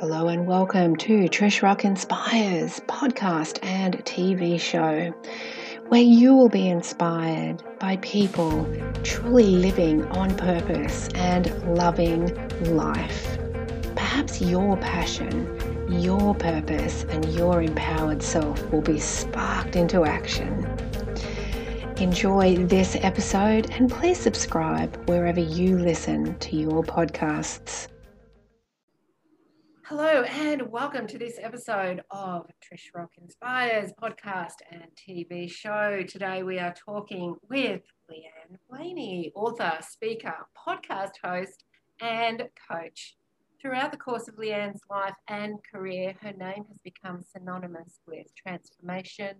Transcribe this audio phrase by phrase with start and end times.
[0.00, 5.12] Hello and welcome to Trish Rock Inspires podcast and TV show,
[5.88, 8.72] where you will be inspired by people
[9.02, 12.32] truly living on purpose and loving
[12.76, 13.38] life.
[13.96, 20.64] Perhaps your passion, your purpose, and your empowered self will be sparked into action.
[21.96, 27.88] Enjoy this episode and please subscribe wherever you listen to your podcasts.
[29.88, 36.02] Hello, and welcome to this episode of Trish Rock Inspires podcast and TV show.
[36.06, 37.80] Today we are talking with
[38.10, 41.64] Leanne Blaney, author, speaker, podcast host,
[42.02, 43.16] and coach.
[43.62, 49.36] Throughout the course of Leanne's life and career, her name has become synonymous with transformation,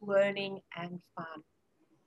[0.00, 1.42] learning, and fun.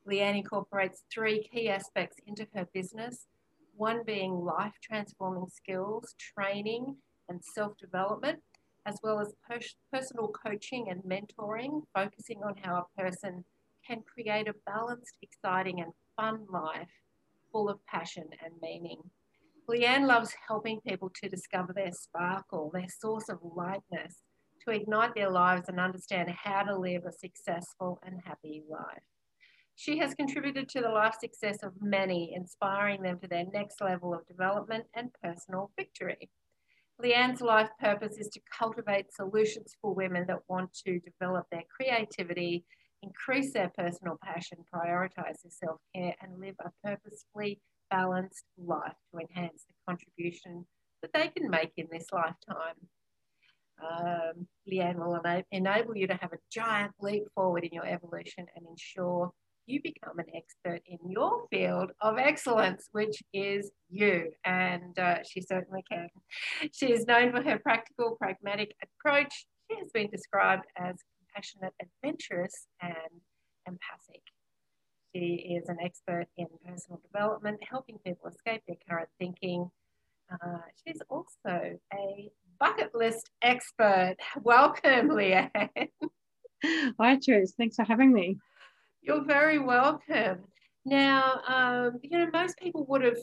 [0.09, 3.27] Leanne incorporates three key aspects into her business
[3.75, 6.95] one being life transforming skills, training,
[7.33, 8.39] and self development,
[8.85, 13.43] as well as pers- personal coaching and mentoring, focusing on how a person
[13.85, 16.89] can create a balanced, exciting, and fun life
[17.51, 19.01] full of passion and meaning.
[19.69, 24.17] Leanne loves helping people to discover their sparkle, their source of lightness,
[24.65, 29.03] to ignite their lives and understand how to live a successful and happy life.
[29.75, 34.13] She has contributed to the life success of many, inspiring them to their next level
[34.13, 36.29] of development and personal victory.
[37.01, 42.65] Leanne's life purpose is to cultivate solutions for women that want to develop their creativity,
[43.01, 49.19] increase their personal passion, prioritize their self care, and live a purposefully balanced life to
[49.19, 50.65] enhance the contribution
[51.01, 52.75] that they can make in this lifetime.
[53.81, 55.19] Um, Leanne will
[55.51, 59.31] enable you to have a giant leap forward in your evolution and ensure
[59.65, 64.31] you become an expert in your field of excellence, which is you.
[64.45, 66.09] And uh, she certainly can.
[66.71, 69.45] She is known for her practical, pragmatic approach.
[69.69, 73.21] She has been described as compassionate, adventurous, and
[73.67, 74.21] empathic.
[75.15, 79.69] She is an expert in personal development, helping people escape their current thinking.
[80.31, 84.15] Uh, she's also a bucket list expert.
[84.41, 85.89] Welcome, Leanne.
[86.99, 87.51] Hi, Trish.
[87.57, 88.37] Thanks for having me.
[89.05, 90.45] You're very welcome.
[90.85, 93.17] Now, um, you know, most people would have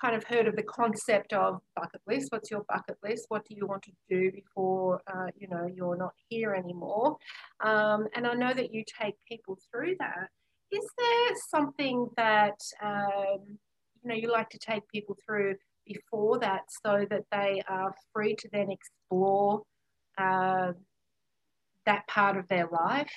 [0.00, 2.32] kind of heard of the concept of bucket list.
[2.32, 3.26] What's your bucket list?
[3.28, 7.16] What do you want to do before, uh, you know, you're not here anymore?
[7.60, 10.30] Um, and I know that you take people through that.
[10.72, 13.58] Is there something that, um,
[14.02, 15.54] you know, you like to take people through
[15.86, 19.62] before that so that they are free to then explore
[20.18, 20.72] uh,
[21.86, 23.12] that part of their life?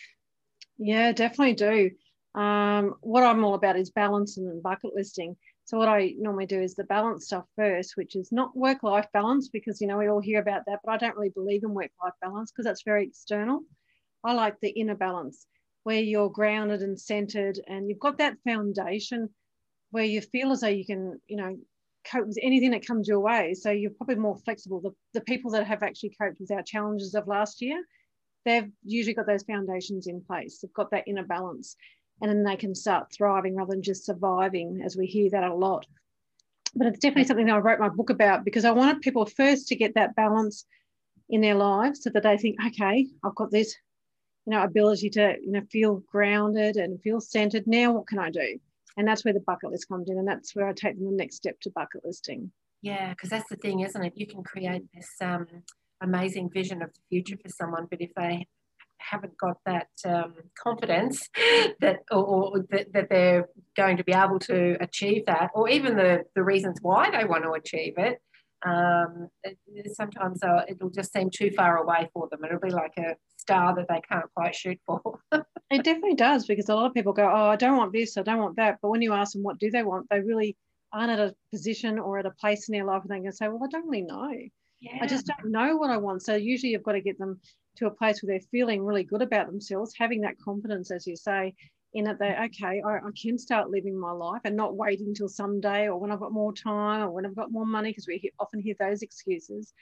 [0.77, 1.91] Yeah, definitely do.
[2.39, 5.35] Um, what I'm all about is balance and bucket listing.
[5.65, 9.49] So what I normally do is the balance stuff first, which is not work-life balance
[9.49, 12.13] because you know we all hear about that, but I don't really believe in work-life
[12.21, 13.61] balance because that's very external.
[14.23, 15.45] I like the inner balance
[15.83, 19.29] where you're grounded and centered and you've got that foundation
[19.91, 21.57] where you feel as though you can, you know,
[22.09, 23.53] cope with anything that comes your way.
[23.53, 24.81] So you're probably more flexible.
[24.81, 27.81] The, the people that have actually coped with our challenges of last year,
[28.45, 30.59] they've usually got those foundations in place.
[30.59, 31.75] They've got that inner balance
[32.21, 35.53] and then they can start thriving rather than just surviving, as we hear that a
[35.53, 35.85] lot.
[36.75, 39.67] But it's definitely something that I wrote my book about because I wanted people first
[39.67, 40.65] to get that balance
[41.29, 43.75] in their lives so that they think, okay, I've got this,
[44.45, 47.67] you know, ability to, you know, feel grounded and feel centered.
[47.67, 48.59] Now what can I do?
[48.97, 50.17] And that's where the bucket list comes in.
[50.17, 52.51] And that's where I take them the next step to bucket listing.
[52.81, 54.13] Yeah, because that's the thing, isn't it?
[54.15, 55.47] You can create this um,
[56.03, 58.47] amazing vision of the future for someone, but if they
[58.97, 61.29] haven't got that um, confidence
[61.81, 65.95] that or, or that, that, they're going to be able to achieve that, or even
[65.95, 68.21] the, the reasons why they want to achieve it,
[68.65, 69.27] um,
[69.93, 72.45] sometimes uh, it'll just seem too far away for them.
[72.45, 75.19] It'll be like a star that they can't quite shoot for.
[75.31, 78.23] it definitely does because a lot of people go, Oh, I don't want this, I
[78.23, 78.77] don't want that.
[78.81, 80.55] But when you ask them what do they want, they really
[80.93, 83.49] aren't at a position or at a place in their life and they can say,
[83.49, 84.31] Well, I don't really know.
[84.83, 84.97] Yeah.
[85.01, 86.23] I just don't know what I want.
[86.23, 87.39] So usually you've got to get them
[87.77, 91.15] to a place where they're feeling really good about themselves, having that confidence, as you
[91.15, 91.55] say,
[91.93, 95.29] in that they okay, I, I can start living my life and not waiting until
[95.29, 98.29] someday or when I've got more time or when I've got more money, because we
[98.39, 99.73] often hear those excuses.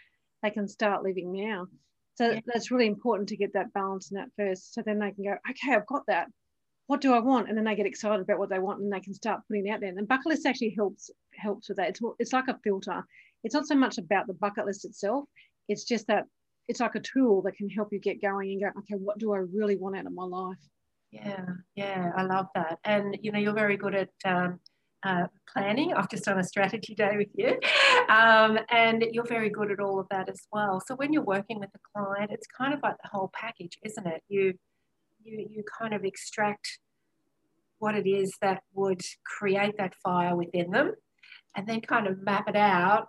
[0.44, 1.66] They can start living now.
[2.16, 2.40] So yeah.
[2.46, 4.76] that's really important to get that balance in that first.
[4.76, 6.28] So then they can go, okay, I've got that.
[6.86, 7.50] What do I want?
[7.50, 9.72] And then they get excited about what they want and they can start putting it
[9.72, 9.90] out there.
[9.90, 11.90] And bucket list actually helps helps with that.
[11.90, 13.04] It's, it's like a filter.
[13.44, 15.26] It's not so much about the bucket list itself.
[15.68, 16.26] It's just that
[16.68, 19.34] it's like a tool that can help you get going and go, okay, what do
[19.34, 20.58] I really want out of my life?
[21.12, 21.46] Yeah,
[21.76, 22.80] yeah, I love that.
[22.86, 24.60] And you know, you're very good at um,
[25.04, 25.94] uh, planning.
[25.94, 27.58] I've just done a strategy day with you.
[28.10, 30.82] Um, and you're very good at all of that as well.
[30.86, 34.06] So when you're working with a client, it's kind of like the whole package, isn't
[34.06, 34.22] it?
[34.28, 34.54] You,
[35.24, 36.80] you, you kind of extract
[37.80, 40.94] what it is that would create that fire within them
[41.56, 43.08] and then kind of map it out,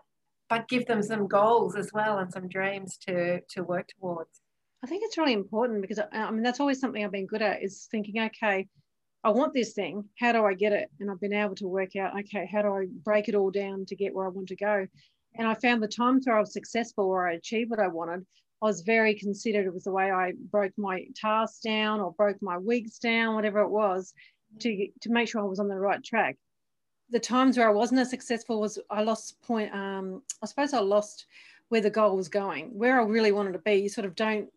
[0.53, 4.43] but give them some goals as well and some dreams to, to work towards.
[4.85, 7.41] I think it's really important because uh, I mean, that's always something I've been good
[7.41, 8.69] at is thinking, okay,
[9.25, 10.05] I want this thing.
[10.19, 10.91] How do I get it?
[11.01, 13.87] And I've been able to work out, okay, how do I break it all down
[13.87, 14.87] to get where I want to go?
[15.37, 18.27] And I found the times where I was successful or I achieved what I wanted,
[18.61, 22.59] I was very considered with the way I broke my tasks down or broke my
[22.59, 24.13] weeks down, whatever it was,
[24.61, 26.37] to, to make sure I was on the right track.
[27.13, 30.81] The times where I wasn't as successful was I lost point, um, I suppose I
[30.81, 31.27] lost
[31.69, 33.75] where the goal was going, where I really wanted to be.
[33.75, 34.51] You sort of don't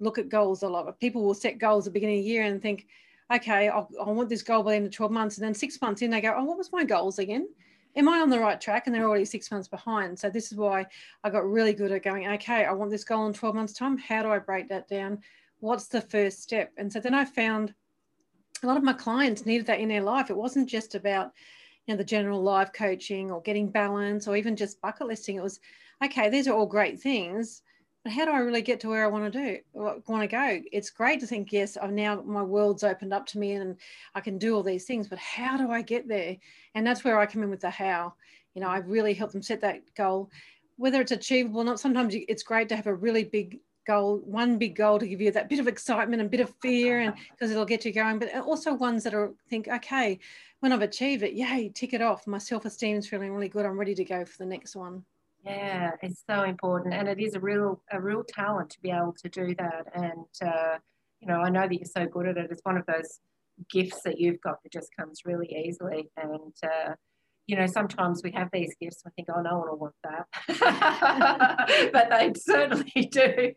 [0.00, 0.98] look at goals a lot.
[0.98, 2.86] People will set goals at the beginning of the year and think,
[3.32, 5.38] okay, I'll, i want this goal by the end of 12 months.
[5.38, 7.48] And then six months in, they go, oh, what was my goals again?
[7.96, 8.86] Am I on the right track?
[8.86, 10.18] And they're already six months behind.
[10.18, 10.86] So this is why
[11.24, 13.96] I got really good at going, okay, I want this goal in 12 months time.
[13.96, 15.20] How do I break that down?
[15.60, 16.72] What's the first step?
[16.76, 17.72] And so then I found
[18.62, 20.30] a lot of my clients needed that in their life.
[20.30, 21.32] It wasn't just about,
[21.86, 25.36] you know, the general life coaching or getting balance or even just bucket listing.
[25.36, 25.60] It was,
[26.04, 27.62] okay, these are all great things
[28.06, 30.60] but how do I really get to where I want to do, want to go?
[30.70, 33.76] It's great to think, yes, I've now my world's opened up to me and
[34.14, 36.36] I can do all these things, but how do I get there?
[36.76, 38.14] And that's where I come in with the how.
[38.54, 40.30] You know, I really help them set that goal,
[40.76, 41.80] whether it's achievable or not.
[41.80, 45.30] Sometimes it's great to have a really big goal, one big goal to give you
[45.32, 48.18] that bit of excitement and bit of fear, and because it'll get you going.
[48.18, 50.18] But also ones that are think, okay,
[50.60, 52.26] when I've achieved it, yay, tick it off.
[52.26, 53.66] My self esteem is feeling really good.
[53.66, 55.04] I'm ready to go for the next one.
[55.44, 59.14] Yeah, it's so important, and it is a real a real talent to be able
[59.22, 59.86] to do that.
[59.94, 60.78] And uh,
[61.20, 62.48] you know, I know that you're so good at it.
[62.50, 63.20] It's one of those
[63.70, 66.10] gifts that you've got that just comes really easily.
[66.16, 66.94] And uh,
[67.46, 69.94] you know, sometimes we have these gifts and we think, oh, no one will want
[70.02, 73.52] that, but they certainly do.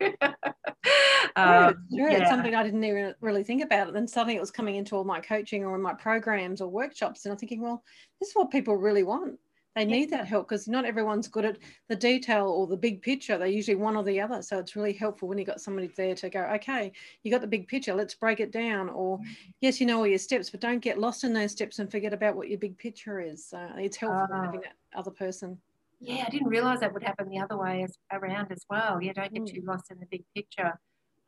[1.36, 2.20] um, sure, yeah.
[2.20, 3.88] It's something I didn't even really think about.
[3.88, 6.70] And then suddenly it was coming into all my coaching or in my programs or
[6.70, 7.84] workshops, and I'm thinking, well,
[8.20, 9.40] this is what people really want
[9.76, 11.58] they need that help because not everyone's good at
[11.88, 13.38] the detail or the big picture.
[13.38, 14.42] They're usually one or the other.
[14.42, 16.92] So it's really helpful when you've got somebody there to go, okay,
[17.24, 18.90] you got the big picture, let's break it down.
[18.90, 19.32] Or mm-hmm.
[19.62, 22.14] yes, you know all your steps, but don't get lost in those steps and forget
[22.14, 23.46] about what your big picture is.
[23.46, 25.58] So it's helpful uh, having that other person.
[26.02, 29.02] Yeah, I didn't realize that would happen the other way as around as well.
[29.02, 29.54] Yeah, don't get mm.
[29.54, 30.80] too lost in the big picture.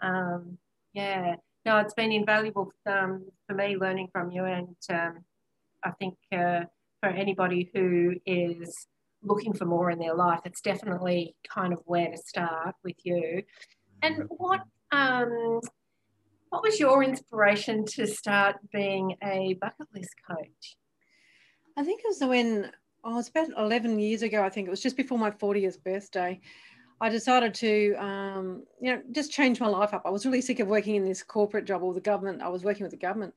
[0.02, 0.58] Um,
[0.94, 1.36] yeah,
[1.66, 5.24] no, it's been invaluable um, for me learning from you, and um,
[5.84, 6.16] I think.
[6.32, 6.62] Uh,
[7.02, 8.88] for anybody who is
[9.24, 13.44] looking for more in their life, it's definitely kind of where to start with you.
[14.02, 14.62] And what
[14.92, 15.60] um,
[16.50, 20.78] what was your inspiration to start being a bucket list coach?
[21.78, 22.72] I think it was when
[23.04, 24.44] oh, I was about 11 years ago.
[24.44, 26.40] I think it was just before my 40th birthday.
[27.00, 30.04] I decided to, um, you know, just change my life up.
[30.06, 32.44] I was really sick of working in this corporate job or the government.
[32.44, 33.34] I was working with the government,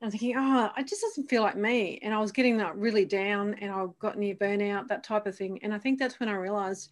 [0.00, 1.98] I'm thinking, oh, it just doesn't feel like me.
[2.02, 5.36] And I was getting that really down and I got near burnout, that type of
[5.36, 5.58] thing.
[5.62, 6.90] And I think that's when I realized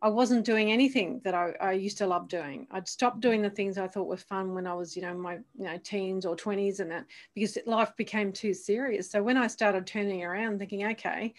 [0.00, 2.66] I wasn't doing anything that I, I used to love doing.
[2.70, 5.34] I'd stopped doing the things I thought were fun when I was, you know, my
[5.34, 7.04] you know teens or 20s and that
[7.34, 9.10] because life became too serious.
[9.10, 11.34] So when I started turning around thinking, okay,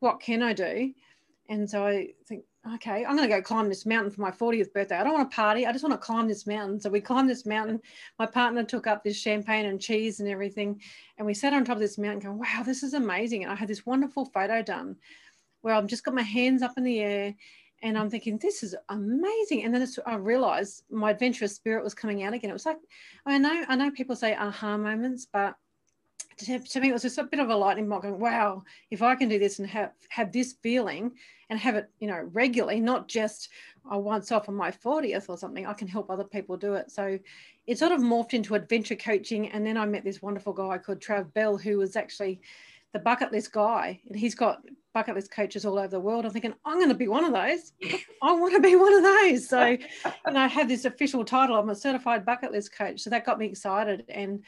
[0.00, 0.92] what can I do?
[1.48, 2.44] And so I think,
[2.74, 4.96] okay, I'm going to go climb this mountain for my 40th birthday.
[4.96, 5.66] I don't want to party.
[5.66, 6.80] I just want to climb this mountain.
[6.80, 7.80] So we climbed this mountain.
[8.18, 10.80] My partner took up this champagne and cheese and everything.
[11.18, 13.42] And we sat on top of this mountain going, wow, this is amazing.
[13.42, 14.96] And I had this wonderful photo done
[15.62, 17.34] where I've just got my hands up in the air
[17.82, 19.64] and I'm thinking, this is amazing.
[19.64, 22.50] And then I realized my adventurous spirit was coming out again.
[22.50, 22.78] It was like,
[23.26, 25.56] I know, I know people say aha moments, but
[26.38, 29.02] to, to, me, it was just a bit of a lightning bolt going, wow, if
[29.02, 31.12] I can do this and have, have this feeling
[31.52, 33.50] and have it, you know, regularly, not just
[33.90, 36.90] oh, once off on my 40th or something, I can help other people do it.
[36.90, 37.18] So
[37.66, 39.50] it sort of morphed into adventure coaching.
[39.50, 42.40] And then I met this wonderful guy called Trav Bell, who was actually
[42.94, 44.00] the bucket list guy.
[44.08, 44.62] And he's got
[44.94, 46.24] bucket list coaches all over the world.
[46.24, 47.72] I'm thinking, I'm going to be one of those.
[48.22, 49.46] I want to be one of those.
[49.46, 49.76] So,
[50.32, 51.56] know, I have this official title.
[51.56, 53.00] I'm a certified bucket list coach.
[53.00, 54.04] So that got me excited.
[54.08, 54.42] And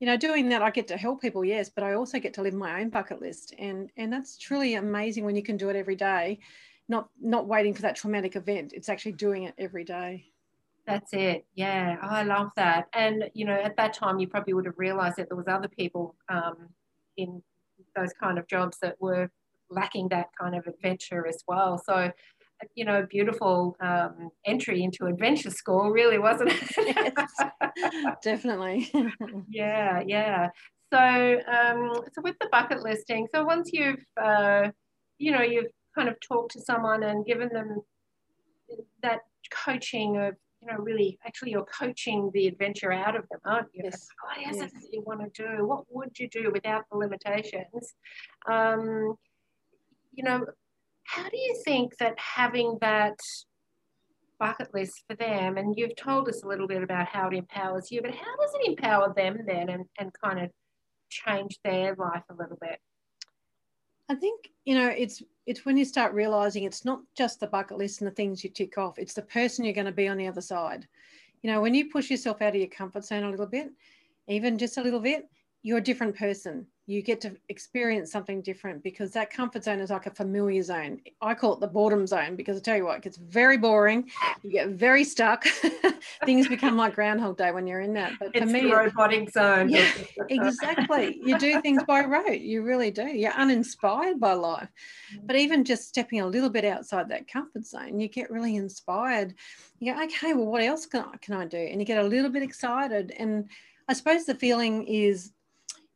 [0.00, 2.42] you know doing that i get to help people yes but i also get to
[2.42, 5.76] live my own bucket list and and that's truly amazing when you can do it
[5.76, 6.38] every day
[6.88, 10.24] not not waiting for that traumatic event it's actually doing it every day.
[10.86, 14.66] That's it yeah i love that and you know at that time you probably would
[14.66, 16.68] have realized that there was other people um,
[17.16, 17.42] in
[17.96, 19.28] those kind of jobs that were
[19.68, 22.12] lacking that kind of adventure as well so
[22.74, 26.70] you know, beautiful um, entry into adventure school, really, wasn't it?
[27.76, 28.90] yes, definitely.
[29.48, 30.48] yeah, yeah.
[30.92, 34.70] So, um, so with the bucket listing, so once you've, uh,
[35.18, 37.80] you know, you've kind of talked to someone and given them
[39.02, 39.20] that
[39.64, 43.82] coaching of, you know, really, actually, you're coaching the adventure out of them, aren't you?
[43.84, 44.08] Yes.
[44.22, 44.70] What is Yes.
[44.70, 45.66] it that you want to do?
[45.66, 47.94] What would you do without the limitations?
[48.48, 49.14] Um,
[50.12, 50.46] you know,
[51.06, 53.18] how do you think that having that
[54.38, 57.90] bucket list for them, and you've told us a little bit about how it empowers
[57.90, 60.50] you, but how does it empower them then and, and kind of
[61.08, 62.78] change their life a little bit?
[64.08, 67.78] I think you know it's it's when you start realizing it's not just the bucket
[67.78, 68.98] list and the things you tick off.
[68.98, 70.86] It's the person you're going to be on the other side.
[71.42, 73.68] You know, when you push yourself out of your comfort zone a little bit,
[74.28, 75.28] even just a little bit,
[75.62, 76.66] you're a different person.
[76.86, 81.00] You get to experience something different because that comfort zone is like a familiar zone.
[81.20, 84.08] I call it the boredom zone because I tell you what, it gets very boring.
[84.42, 85.44] You get very stuck.
[86.24, 88.12] Things become like Groundhog Day when you're in that.
[88.20, 89.68] But for me, It's me, the robotic zone.
[89.68, 89.90] Yeah,
[90.28, 91.20] exactly.
[91.24, 92.40] You do things by rote.
[92.40, 93.06] You really do.
[93.06, 94.68] You're uninspired by life.
[95.14, 95.26] Mm.
[95.26, 99.34] But even just stepping a little bit outside that comfort zone, you get really inspired.
[99.80, 101.58] You go, okay, well, what else can I, can I do?
[101.58, 103.12] And you get a little bit excited.
[103.18, 103.50] And
[103.88, 105.32] I suppose the feeling is,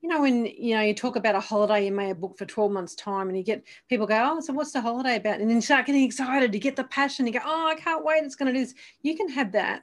[0.01, 2.47] you know, when you know you talk about a holiday you may have booked for
[2.47, 5.41] 12 months' time, and you get people go, Oh, so what's the holiday about?
[5.41, 8.05] And then you start getting excited, you get the passion, you go, Oh, I can't
[8.05, 8.75] wait, it's gonna do this.
[9.03, 9.83] You can have that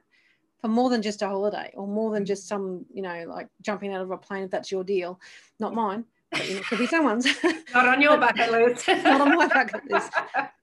[0.59, 3.93] for more than just a holiday or more than just some, you know, like jumping
[3.93, 5.19] out of a plane if that's your deal.
[5.59, 7.27] Not mine, but you know, it could be someone's.
[7.73, 8.87] Not on your bucket list.
[8.87, 10.11] Not on my bucket list.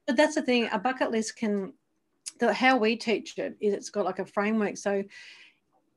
[0.06, 1.73] But that's the thing, a bucket list can
[2.40, 4.76] the how we teach it is it's got like a framework.
[4.76, 5.04] So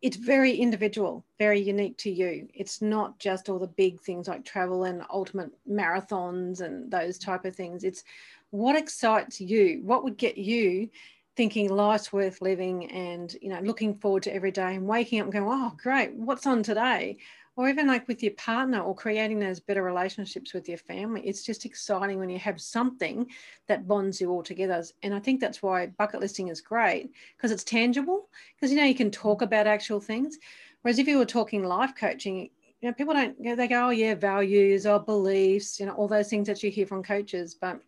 [0.01, 2.47] it's very individual, very unique to you.
[2.53, 7.45] It's not just all the big things like travel and ultimate marathons and those type
[7.45, 7.83] of things.
[7.83, 8.03] It's
[8.51, 10.89] what excites you, what would get you
[11.35, 15.25] thinking life's worth living and you know looking forward to every day and waking up
[15.25, 17.17] and going, oh great, what's on today?
[17.57, 21.21] Or even like with your partner or creating those better relationships with your family.
[21.27, 23.27] It's just exciting when you have something
[23.67, 24.83] that bonds you all together.
[25.01, 28.29] And I think that's why bucket listing is great because it's tangible.
[28.55, 30.37] Because you know you can talk about actual things.
[30.83, 33.87] Whereas if you were talking life coaching, you know, people don't you know, they go,
[33.87, 37.55] oh yeah, values or beliefs, you know, all those things that you hear from coaches,
[37.59, 37.81] but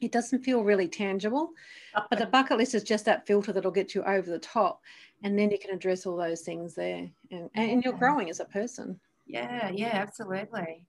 [0.00, 1.50] it doesn't feel really tangible.
[2.10, 4.82] But the bucket list is just that filter that'll get you over the top.
[5.22, 7.08] And then you can address all those things there.
[7.30, 9.00] And, and you're growing as a person.
[9.26, 10.84] Yeah, yeah, absolutely.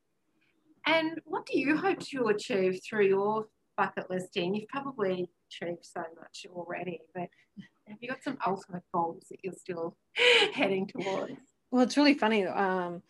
[0.86, 4.56] And what do you hope to achieve through your bucket listing?
[4.56, 7.28] You've probably achieved so much already, but
[7.88, 9.98] have you got some ultimate goals that you're still
[10.54, 11.34] heading towards?
[11.72, 12.46] Well, it's really funny.
[12.46, 13.02] Um,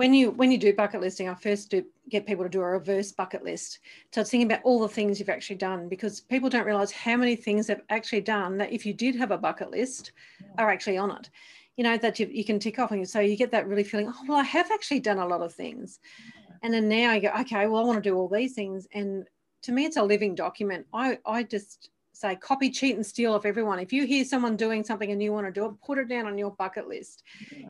[0.00, 2.64] when you when you do bucket listing, I first do get people to do a
[2.64, 3.80] reverse bucket list.
[4.12, 7.18] So it's thinking about all the things you've actually done because people don't realize how
[7.18, 10.12] many things they've actually done that if you did have a bucket list
[10.56, 11.28] are actually on it.
[11.76, 14.08] You know, that you, you can tick off and so you get that really feeling,
[14.08, 16.00] oh well, I have actually done a lot of things.
[16.62, 18.88] And then now you go, okay, well, I want to do all these things.
[18.94, 19.28] And
[19.64, 20.86] to me, it's a living document.
[20.94, 21.90] I, I just
[22.20, 23.78] say copy, cheat, and steal off everyone.
[23.78, 26.26] If you hear someone doing something and you want to do it, put it down
[26.26, 27.22] on your bucket list.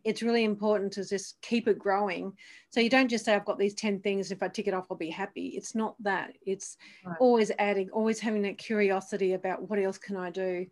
[0.05, 2.37] It's really important to just keep it growing.
[2.71, 4.33] So you don't just say, I've got these 10 things.
[4.33, 5.49] If I tick it off, I'll be happy.
[5.49, 6.33] It's not that.
[6.45, 7.17] It's Right.
[7.21, 10.67] always adding, always having that curiosity about what else can I do,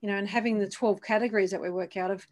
[0.00, 2.26] you know, and having the 12 categories that we work out of.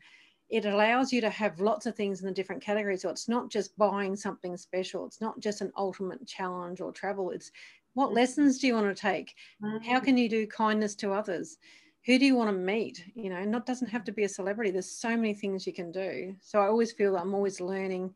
[0.50, 3.02] It allows you to have lots of things in the different categories.
[3.02, 5.06] So it's not just buying something special.
[5.06, 7.30] It's not just an ultimate challenge or travel.
[7.30, 7.52] It's
[7.94, 8.14] what Mhm.
[8.14, 9.34] lessons do you want to take?
[9.84, 11.58] how can you do kindness to others
[12.06, 14.70] who do you want to meet you know not doesn't have to be a celebrity
[14.70, 18.14] there's so many things you can do so i always feel that i'm always learning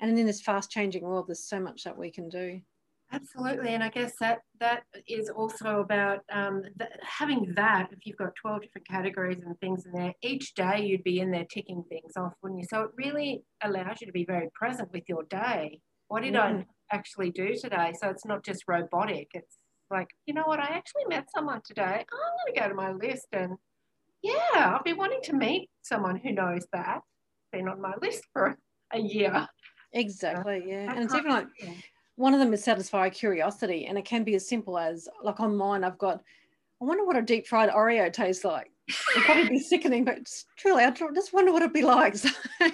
[0.00, 2.62] and in this fast changing world there's so much that we can do
[3.10, 7.88] Absolutely, and I guess that that is also about um, th- having that.
[7.90, 11.30] If you've got twelve different categories and things in there, each day you'd be in
[11.30, 12.66] there ticking things off, wouldn't you?
[12.68, 15.80] So it really allows you to be very present with your day.
[16.08, 17.92] What did I actually do today?
[18.00, 19.28] So it's not just robotic.
[19.34, 19.58] It's
[19.90, 20.60] like you know what?
[20.60, 22.04] I actually met someone today.
[22.12, 23.56] Oh, I'm going to go to my list and
[24.22, 27.00] yeah, I've been wanting to meet someone who knows that.
[27.52, 28.58] Been on my list for
[28.92, 29.46] a year.
[29.92, 31.82] exactly yeah and it's even like thing.
[32.16, 35.56] one of them is satisfy curiosity and it can be as simple as like on
[35.56, 36.20] mine i've got
[36.82, 40.46] i wonder what a deep fried oreo tastes like it'd probably be sickening but it's
[40.56, 42.16] truly i just wonder what it'd be like.
[42.58, 42.70] So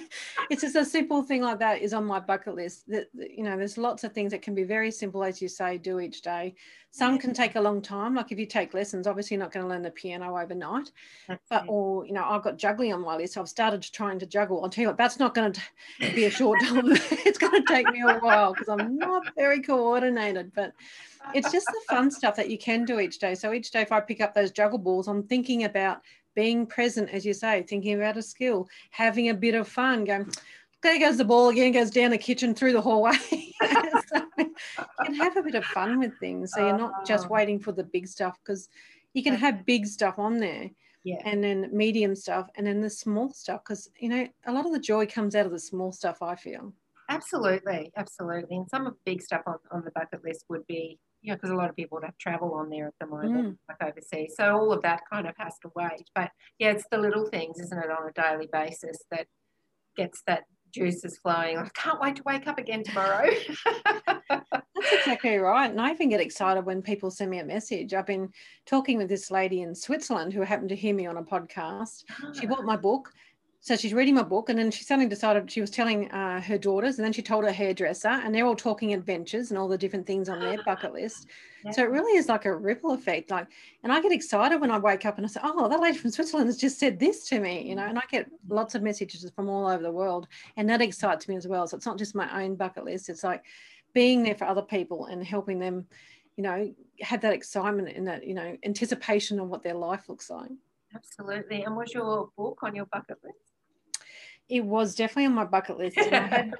[0.49, 2.87] it's just a simple thing like that is on my bucket list.
[2.87, 5.47] That that, you know there's lots of things that can be very simple as you
[5.47, 6.55] say do each day.
[6.91, 8.15] Some can take a long time.
[8.15, 10.91] Like if you take lessons obviously you're not going to learn the piano overnight.
[11.27, 11.69] That's but it.
[11.69, 14.63] or you know i've got juggling on my list so i've started trying to juggle.
[14.63, 15.61] I'll tell you what that's not going to
[15.99, 16.85] be a short time.
[17.25, 20.73] It's going to take me a while because i'm not very coordinated but
[21.33, 23.35] it's just the fun stuff that you can do each day.
[23.35, 26.01] So each day, if I pick up those juggle balls, I'm thinking about
[26.35, 30.29] being present, as you say, thinking about a skill, having a bit of fun, going,
[30.83, 33.13] there goes the ball again, goes down the kitchen through the hallway.
[33.61, 34.51] so you
[35.03, 36.53] can have a bit of fun with things.
[36.53, 37.29] So you're not just Oh.
[37.33, 38.69] waiting for the big stuff because
[39.13, 40.69] you can have big stuff on there
[41.03, 41.21] Yeah.
[41.23, 44.73] and then medium stuff and then the small stuff because you know a lot of
[44.73, 46.73] the joy comes out of the small stuff i feel
[47.07, 48.57] Absolutely, absolutely.
[48.57, 51.35] And some of the big stuff on, on the bucket list would be, you know,
[51.35, 53.57] because a lot of people have travel on there at the moment, mm.
[53.67, 54.35] like overseas.
[54.37, 56.07] So all of that kind of has to wait.
[56.13, 56.29] But
[56.59, 59.27] yeah, it's the little things, isn't it, on a daily basis that
[59.97, 61.57] gets that juices flowing.
[61.57, 63.29] I can't wait to wake up again tomorrow.
[64.29, 68.05] that's exactly right and i even get excited when people send me a message i've
[68.05, 68.29] been
[68.65, 72.03] talking with this lady in switzerland who happened to hear me on a podcast
[72.33, 73.11] she bought my book
[73.65, 76.55] so she's reading my book and then she suddenly decided she was telling uh, her
[76.55, 79.77] daughters and then she told her hairdresser and they're all talking adventures and all the
[79.77, 81.25] different things on their bucket list
[81.71, 83.47] so it really is like a ripple effect like
[83.83, 86.11] and i get excited when i wake up and i say oh that lady from
[86.11, 89.29] switzerland has just said this to me you know and i get lots of messages
[89.35, 92.13] from all over the world and that excites me as well so it's not just
[92.13, 93.43] my own bucket list it's like
[93.93, 95.87] being there for other people and helping them
[96.37, 100.29] you know have that excitement and that you know anticipation of what their life looks
[100.29, 100.51] like
[100.95, 101.63] Absolutely.
[101.63, 103.44] And was your book on your bucket list?
[104.49, 106.11] It was definitely on my bucket list.
[106.11, 106.57] I had,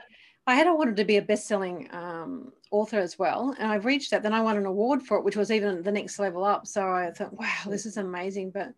[0.48, 4.24] I had wanted to be a best-selling um, author as well, and I've reached that.
[4.24, 6.68] Then I won an award for it, which was even the next level up.
[6.68, 8.52] So I thought, wow, this is amazing.
[8.52, 8.74] But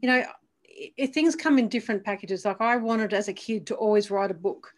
[0.00, 0.24] you know,
[1.12, 4.34] things come in different packages, like I wanted as a kid to always write a
[4.34, 4.74] book.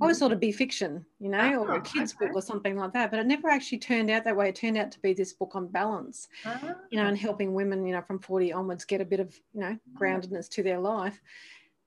[0.00, 2.28] I always thought it'd be fiction, you know, or Oh, a kid's okay.
[2.28, 3.10] book or something like that.
[3.10, 4.48] But it never actually turned out that way.
[4.48, 7.86] It turned out to be this book on balance Ah, you know, and helping women,
[7.86, 11.20] you know, from 40 onwards get a bit of, you know, groundedness to their life.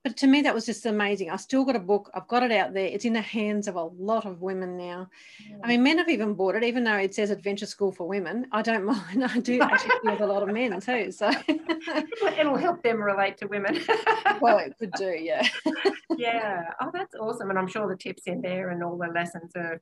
[0.08, 1.32] But to me, that was just amazing.
[1.32, 2.10] I still got a book.
[2.14, 2.86] I've got it out there.
[2.86, 5.10] It's in the hands of a lot of women now.
[5.62, 8.48] I mean, men have even bought it, even though it says Adventure School for Women.
[8.54, 9.26] I don't mind.
[9.26, 11.12] I do actually with a lot of men too.
[11.12, 11.30] So,
[12.40, 13.84] It'll help them relate to women.
[14.40, 15.46] well, it could do, yeah.
[16.18, 16.72] yeah.
[16.80, 17.50] Oh, that's awesome.
[17.50, 19.82] And I'm sure the tips in there and all the lessons are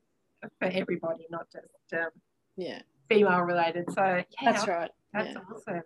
[0.58, 2.10] for everybody, not just um,
[2.56, 3.84] Yeah, female related.
[3.92, 4.90] So, yeah, that's right.
[5.12, 5.40] That's yeah.
[5.54, 5.82] awesome.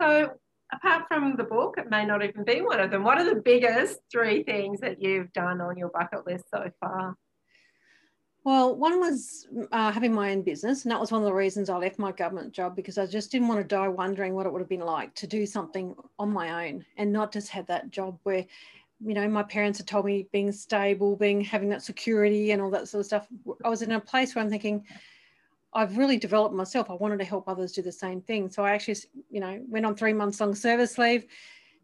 [0.00, 0.30] So,
[0.76, 3.04] apart from the book, it may not even be one of them.
[3.04, 7.16] What are the biggest three things that you've done on your bucket list so far?
[8.44, 11.70] Well, one was uh, having my own business, and that was one of the reasons
[11.70, 14.52] I left my government job because I just didn't want to die wondering what it
[14.52, 17.90] would have been like to do something on my own and not just have that
[17.90, 18.44] job where,
[19.00, 22.70] you know, my parents had told me being stable, being having that security and all
[22.70, 23.26] that sort of stuff.
[23.64, 24.84] I was in a place where I'm thinking,
[25.74, 26.90] I've really developed myself.
[26.90, 28.50] I wanted to help others do the same thing.
[28.50, 28.96] So I actually,
[29.30, 31.26] you know, went on three months long service leave,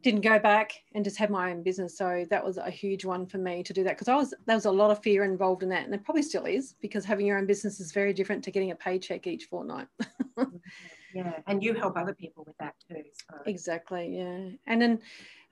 [0.03, 1.99] didn't go back and just had my own business.
[1.99, 4.57] So that was a huge one for me to do that because I was there
[4.57, 7.27] was a lot of fear involved in that, and it probably still is because having
[7.27, 9.89] your own business is very different to getting a paycheck each fortnight.
[10.39, 10.57] Mm-hmm.
[11.15, 13.03] Yeah, and you help other people with that too.
[13.31, 13.39] So.
[13.47, 14.57] exactly, yeah.
[14.67, 15.01] And then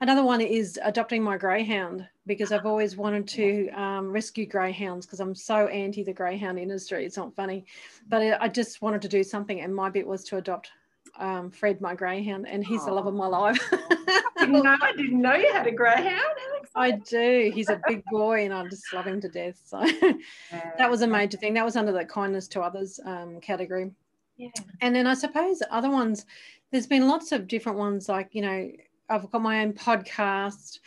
[0.01, 5.21] another one is adopting my greyhound because I've always wanted to um, rescue greyhounds because
[5.21, 7.05] I'm so anti the greyhound industry.
[7.05, 7.65] It's not funny,
[8.09, 10.71] but I I just wanted to do something, and my bit was to adopt
[11.19, 13.59] um, Fred, my greyhound, and he's the love of my life.
[13.73, 16.71] I didn't know, I didn't know you had a greyhound, Alex.
[16.75, 17.51] I do.
[17.53, 19.61] He's a big boy, and I just love him to death.
[19.65, 20.73] So Yeah.
[20.79, 21.55] that was a major thing.
[21.55, 23.91] That was under the kindness to others um, category.
[24.39, 24.51] Yeah.
[24.81, 26.25] And then I suppose other ones,
[26.71, 28.09] there's been lots of different ones.
[28.09, 28.71] Like you know,
[29.09, 30.79] I've got my own podcast.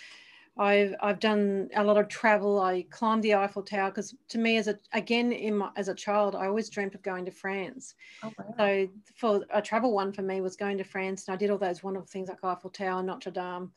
[0.58, 2.60] I've I've done a lot of travel.
[2.60, 5.96] I climbed the Eiffel Tower because to me, as a again in my, as a
[5.96, 7.96] child, I always dreamt of going to France.
[8.24, 8.54] Oh, wow.
[8.58, 11.58] So for a travel one for me was going to France, and I did all
[11.58, 13.72] those wonderful things like Eiffel Tower, Notre Dame,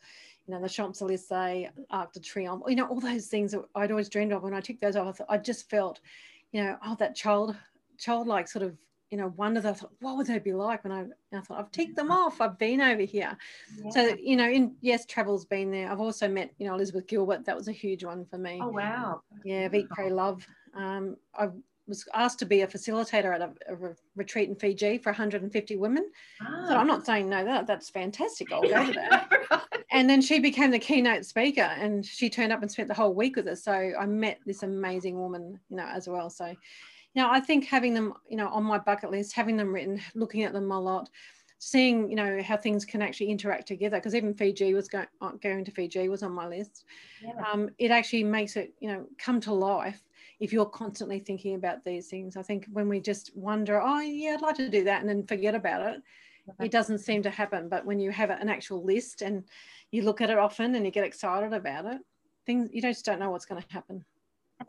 [0.47, 3.91] you know, the Champs Elysees, Arc de Triomphe, you know, all those things that I'd
[3.91, 4.43] always dreamed of.
[4.43, 6.01] When I took those off, I, I just felt,
[6.51, 7.55] you know, oh, that child,
[7.97, 8.77] childlike sort of,
[9.11, 9.61] you know, wonder.
[9.61, 11.05] That I thought, what would they be like when I?
[11.35, 12.41] I thought, I've ticked them off.
[12.41, 13.37] I've been over here.
[13.91, 15.91] So you know, in yes, travel's been there.
[15.91, 17.45] I've also met, you know, Elizabeth Gilbert.
[17.45, 18.59] That was a huge one for me.
[18.61, 19.21] oh wow.
[19.43, 20.47] Yeah, Eat, Pray, Love.
[20.75, 21.49] Um, I
[21.87, 26.09] was asked to be a facilitator at a, a retreat in Fiji for 150 women.
[26.41, 26.65] Ah.
[26.67, 28.51] So I'm not saying no, that that's fantastic.
[28.51, 29.61] I'll go to that.
[29.91, 33.13] And then she became the keynote speaker, and she turned up and spent the whole
[33.13, 33.63] week with us.
[33.63, 36.29] So I met this amazing woman, you know, as well.
[36.29, 36.53] So,
[37.21, 40.43] know, I think having them, you know, on my bucket list, having them written, looking
[40.43, 41.09] at them a lot,
[41.59, 43.97] seeing, you know, how things can actually interact together.
[43.97, 45.07] Because even Fiji was going
[45.41, 46.85] going to Fiji was on my list
[47.23, 47.31] Yeah.
[47.49, 50.01] um, it actually makes it you know come to life
[50.39, 54.33] if you're constantly thinking about these things i think when we just wonder oh yeah
[54.33, 56.01] i'd like to do that and then forget about it
[56.59, 59.43] it doesn't seem to happen but when you have an actual list and
[59.91, 62.01] you look at it often and you get excited about it
[62.45, 64.03] things you just don't know what's going to happen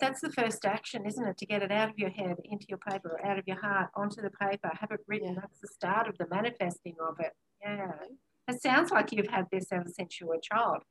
[0.00, 1.38] That's the first action, isn't it?
[1.38, 4.20] To get it out of your head, into your paper, out of your heart, onto
[4.20, 5.34] the paper, have it written.
[5.34, 5.40] Yeah.
[5.40, 7.32] That's the start of the manifesting of it.
[7.62, 7.92] Yeah.
[8.48, 10.82] It sounds like you've had this ever since you were a child.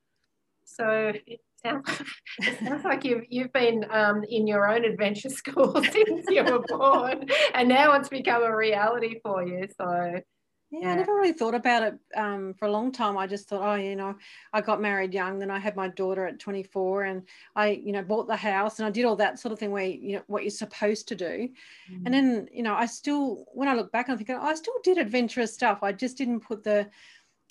[0.64, 2.02] So it sounds,
[2.40, 6.62] it sounds like you've you've been um, in your own adventure school since you were
[6.68, 9.68] born, and now it's become a reality for you.
[9.78, 10.20] So
[10.80, 13.16] yeah, I never really thought about it um, for a long time.
[13.16, 14.14] I just thought, oh, you know,
[14.52, 17.22] I got married young, then I had my daughter at 24, and
[17.54, 19.86] I, you know, bought the house, and I did all that sort of thing where
[19.86, 21.48] you know what you're supposed to do.
[21.90, 22.02] Mm.
[22.04, 24.74] And then, you know, I still, when I look back, I'm thinking, oh, I still
[24.82, 25.78] did adventurous stuff.
[25.82, 26.88] I just didn't put the,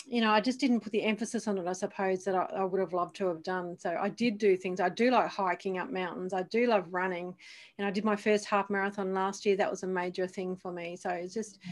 [0.05, 1.67] you know, I just didn't put the emphasis on it.
[1.67, 3.75] I suppose that I, I would have loved to have done.
[3.79, 4.79] So I did do things.
[4.79, 6.33] I do like hiking up mountains.
[6.33, 7.33] I do love running,
[7.79, 9.55] and I did my first half marathon last year.
[9.55, 10.95] That was a major thing for me.
[10.95, 11.59] So it's just.
[11.61, 11.71] Mm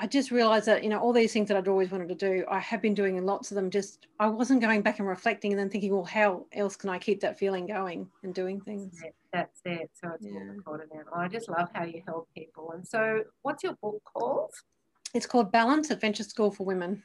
[0.00, 2.44] I just realized that, you know, all these things that I'd always wanted to do,
[2.48, 3.68] I have been doing lots of them.
[3.68, 6.98] Just, I wasn't going back and reflecting and then thinking, well, how else can I
[6.98, 8.92] keep that feeling going and doing things?
[8.92, 9.14] That's it.
[9.32, 9.90] That's it.
[10.00, 10.34] So it's yeah.
[10.34, 11.00] all recorded now.
[11.12, 12.70] I just love how you help people.
[12.72, 14.52] And so, what's your book called?
[15.14, 17.02] It's called Balance Adventure School for Women.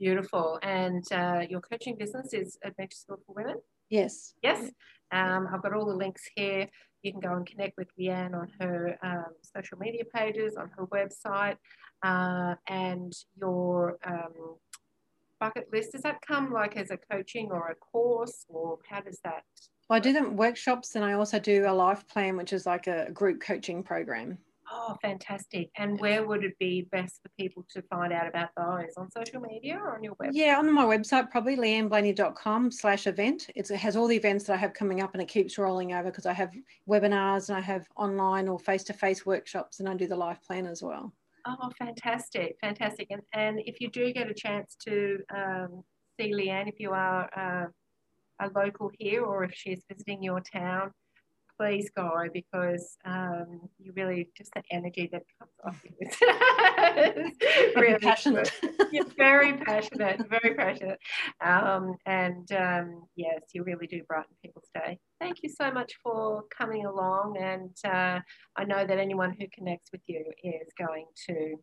[0.00, 0.58] Beautiful.
[0.64, 3.58] And uh, your coaching business is Adventure School for Women?
[3.88, 4.34] Yes.
[4.42, 4.68] Yes.
[5.12, 6.66] Um, I've got all the links here.
[7.04, 9.26] You can go and connect with Leanne on her um,
[9.56, 11.56] social media pages, on her website
[12.02, 14.56] uh, and your um,
[15.40, 19.18] bucket list, does that come like as a coaching or a course or how does
[19.24, 19.42] that?
[19.88, 22.86] Well, I do them workshops and I also do a life plan, which is like
[22.86, 24.38] a group coaching program.
[24.74, 25.70] Oh, fantastic.
[25.76, 28.94] And where would it be best for people to find out about those?
[28.96, 30.30] On social media or on your website?
[30.32, 33.50] Yeah, on my website, probably leanneblaney.com slash event.
[33.54, 35.92] It's, it has all the events that I have coming up and it keeps rolling
[35.92, 36.52] over because I have
[36.88, 40.82] webinars and I have online or face-to-face workshops and I do the life plan as
[40.82, 41.12] well.
[41.46, 43.08] Oh, fantastic, fantastic.
[43.10, 45.82] And, and if you do get a chance to um,
[46.18, 47.66] see Leanne, if you are uh,
[48.40, 50.92] a local here or if she's visiting your town,
[51.62, 56.16] please go because um, you really just the energy that comes off you is
[57.76, 58.50] really passionate.
[58.90, 60.98] You're very passionate, very passionate,
[61.40, 64.98] um, and um, yes, you really do brighten people's day.
[65.20, 68.18] Thank you so much for coming along, and uh,
[68.56, 71.54] I know that anyone who connects with you is going to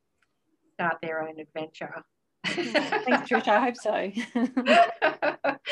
[0.76, 2.06] start their own adventure.
[2.46, 3.50] Thanks, Trisha.
[3.50, 5.52] I hope so.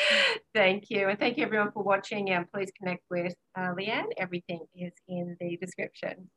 [0.68, 1.08] thank you.
[1.08, 2.30] And thank you, everyone, for watching.
[2.30, 4.10] And please connect with uh, Leanne.
[4.18, 6.28] Everything is in the description.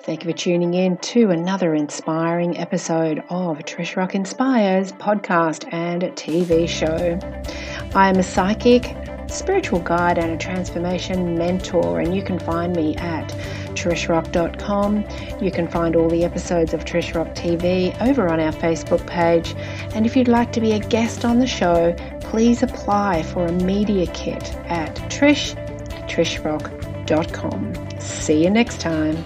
[0.00, 6.02] Thank you for tuning in to another inspiring episode of Trish Rock Inspires podcast and
[6.16, 7.18] TV show.
[7.94, 8.96] I am a psychic,
[9.32, 13.28] spiritual guide, and a transformation mentor, and you can find me at
[13.74, 15.04] trishrock.com.
[15.40, 19.54] You can find all the episodes of Trish Rock TV over on our Facebook page.
[19.94, 23.52] And if you'd like to be a guest on the show, please apply for a
[23.52, 25.56] media kit at trish
[26.08, 28.00] trishrock.com.
[28.00, 29.24] See you next time.